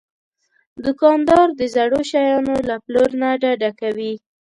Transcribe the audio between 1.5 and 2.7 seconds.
د زړو شیانو